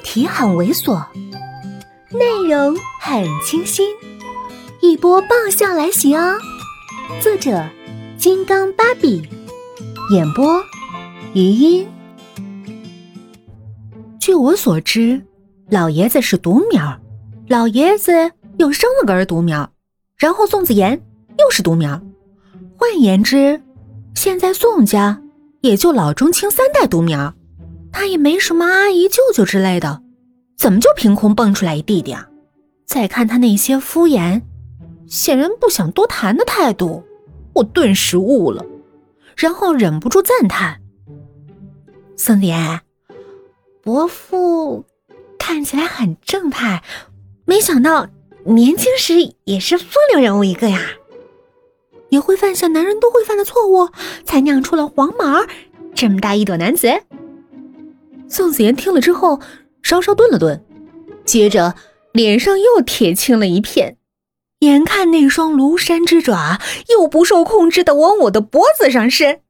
[0.00, 1.04] 题很猥琐，
[2.10, 3.86] 内容很清新，
[4.80, 6.36] 一波爆笑来袭哦！
[7.20, 7.64] 作者：
[8.16, 9.22] 金刚芭比，
[10.12, 10.62] 演播：
[11.34, 11.86] 余音。
[14.18, 15.22] 据我所知，
[15.68, 16.98] 老爷子是独苗，
[17.48, 19.70] 老爷子又生了个儿独苗，
[20.16, 21.00] 然后宋子妍
[21.38, 22.00] 又是独苗。
[22.76, 23.60] 换言之，
[24.14, 25.20] 现在宋家
[25.60, 27.32] 也就老中青三代独苗。
[27.92, 30.02] 他也没什么阿姨、舅舅之类的，
[30.56, 32.28] 怎么就凭空蹦出来一弟弟啊？
[32.86, 34.42] 再看他那些敷衍、
[35.06, 37.04] 显然不想多谈的态度，
[37.54, 38.64] 我顿时悟了，
[39.36, 40.80] 然后忍不住赞叹
[42.16, 42.80] ：“宋子妍，
[43.82, 44.84] 伯父
[45.38, 46.82] 看起来很正派，
[47.44, 48.08] 没想到
[48.44, 50.80] 年轻时也是风流人物一个呀！
[52.08, 53.88] 也会犯下男人都会犯的错误，
[54.24, 55.44] 才酿出了黄毛
[55.94, 56.88] 这么大一朵男子。”
[58.30, 59.40] 宋子妍听了之后，
[59.82, 60.64] 稍稍顿了顿，
[61.24, 61.74] 接着
[62.12, 63.96] 脸上又铁青了一片。
[64.60, 66.60] 眼看那双庐山之爪
[66.90, 69.40] 又不受控制的往我的脖子上伸，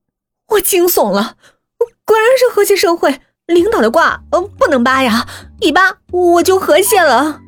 [0.48, 1.36] 我惊悚了。
[2.06, 5.28] 果然是和谐社会，领导的卦，呃，不能扒呀，
[5.60, 7.40] 一扒我就和谐了。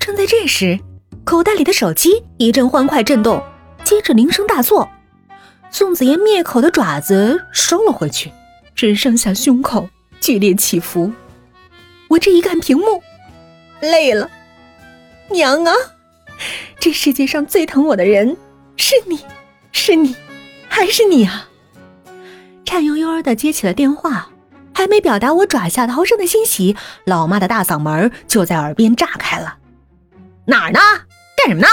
[0.00, 0.80] 正在这时，
[1.24, 3.40] 口袋里的手机一阵欢快震动，
[3.84, 4.88] 接着铃声大作。
[5.70, 8.32] 宋子妍灭口的爪子收了回去，
[8.74, 9.88] 只剩下胸口。
[10.20, 11.12] 剧烈起伏，
[12.08, 13.02] 我这一看屏幕，
[13.80, 14.30] 累了。
[15.28, 15.72] 娘啊，
[16.78, 18.36] 这世界上最疼我的人
[18.76, 19.20] 是你，
[19.72, 20.14] 是你，
[20.68, 21.48] 还是你啊！
[22.64, 24.28] 颤悠悠的接起了电话，
[24.74, 29.56] 还没表达我爪下逃生的欣喜，老妈的大嗓门就在耳边炸开了
[30.46, 30.80] ：“哪儿呢？
[31.36, 31.68] 干什么呢？”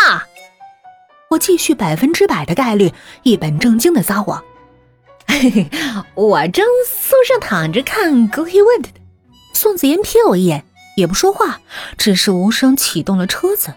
[1.29, 4.43] 我继续百分之百的概率，一本正经的撒谎。
[5.39, 5.69] 嘿嘿，
[6.15, 8.85] 我正宿舍躺着看《Go He Went》。
[9.53, 11.61] 宋子妍瞥我一眼，也不说话，
[11.95, 13.71] 只是无声启动了车子。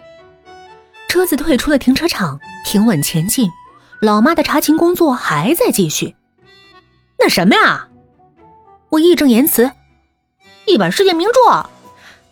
[1.08, 3.50] 车子退出了停车场，平稳前进。
[4.00, 6.16] 老妈的查勤工作还在继续。
[7.18, 7.88] 那什么呀？
[8.88, 9.70] 我义正言辞：
[10.66, 11.66] 一本世界名著，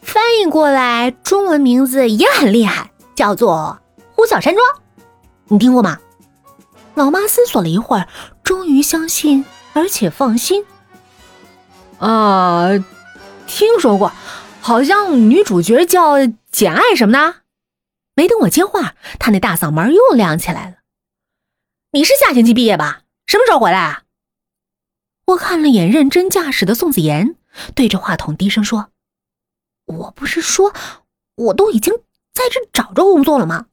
[0.00, 3.78] 翻译过来中文名字也很厉害，叫做
[4.14, 4.66] 《呼啸山庄》。
[5.48, 5.98] 你听过吗？
[6.94, 8.08] 老妈思索了一会儿，
[8.48, 9.44] 终于相信，
[9.75, 10.64] 而且放心。
[11.98, 12.70] 啊，
[13.47, 14.10] 听说过，
[14.62, 16.14] 好像女主角叫
[16.50, 17.42] 简爱什么的。
[18.14, 20.76] 没等我接话，她那大嗓门又亮起来了。
[21.92, 23.03] 你是下星期毕业吧？
[23.26, 24.04] 什么时候回来啊？
[25.26, 27.37] 我看了眼认真驾驶的宋子妍，
[27.75, 28.88] 对着话筒低声说
[29.84, 30.72] ：“我不是说
[31.34, 31.92] 我都已经
[32.32, 33.66] 在这找着工作了吗？”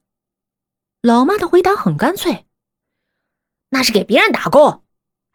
[1.00, 2.45] 老妈的回答很干脆。
[3.76, 4.82] 那是给别人打工，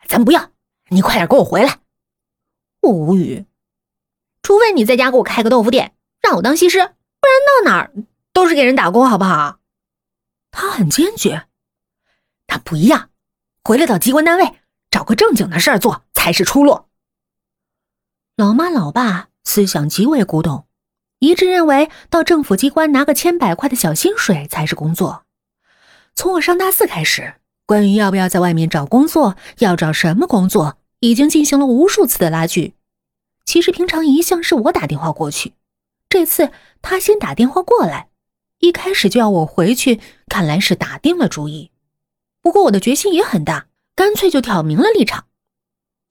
[0.08, 0.50] 咱不要。
[0.90, 1.78] 你快点给我回来！
[2.82, 3.46] 我无语。
[4.42, 5.94] 除非你在家给我开个豆腐店，
[6.24, 7.94] 让我当西施，不然到哪儿
[8.34, 9.60] 都是给人打工，好不好？
[10.50, 11.46] 他很坚决。
[12.48, 13.12] 他不一样，
[13.64, 14.56] 回来到机关单位
[14.90, 16.86] 找个正经的事儿做才是出路。
[18.38, 20.66] 老妈老爸思想极为古董，
[21.20, 25.26] 一致认为到政府机关拿个千百块的小薪水才是工作。
[26.16, 27.36] 从我上大四开始。
[27.72, 32.74] 关于要不要在外面找工作，要找什么工作，已经进行了无数次的拉锯。
[33.46, 35.54] 其实平常一向是我打电话过去，
[36.10, 36.52] 这次
[36.82, 38.10] 他先打电话过来，
[38.60, 41.72] 一开始就要我回去，看来是打定了主意。
[42.42, 45.28] 不过我的决心也很大，干脆就挑明了立场。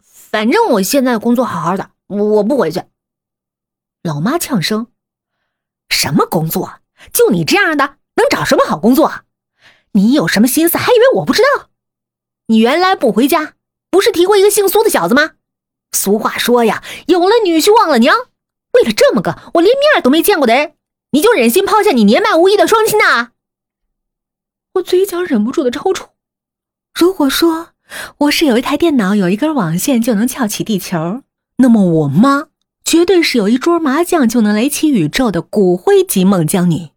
[0.03, 2.85] 反正我现在工作好好的，我不回去。
[4.03, 4.87] 老妈呛声
[5.93, 6.81] ：“什么工作？
[7.13, 9.13] 就你这样的，能找什么好工作？”
[9.93, 10.79] 你有什么心思？
[10.79, 11.69] 还以为我不知道？
[12.47, 13.55] 你原来不回家，
[13.91, 15.33] 不是提过一个姓苏的小子吗？
[15.93, 18.15] 俗话说呀，有了女婿忘了娘。
[18.73, 20.75] 为了这么个我连面都没见过的人，
[21.11, 23.31] 你就忍心抛下你年迈无依的双亲呐？
[24.75, 26.11] 我嘴角忍不住的抽搐。
[26.95, 27.71] 如果说
[28.19, 31.23] 我是有一台电脑，有一根网线就能撬起地球，
[31.57, 32.49] 那么我妈
[32.85, 36.91] 绝对是有一桌麻将就能垒起宇宙的骨灰级孟姜女。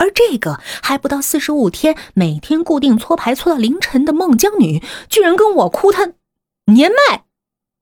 [0.00, 6.14] 而这个还不到四十五天，每天固定搓牌搓到凌晨的孟姜女，居然跟我哭她
[6.64, 7.26] 年迈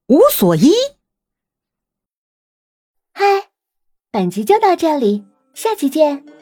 [0.09, 0.73] 无所依。
[3.12, 3.50] 嗨，
[4.11, 5.25] 本集就到这里，
[5.55, 6.38] 下期见。